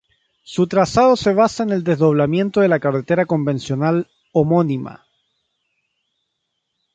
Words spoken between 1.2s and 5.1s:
basa en el desdoblamiento de la carretera convencional homónima.